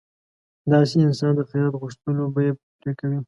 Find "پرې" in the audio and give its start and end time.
2.79-2.93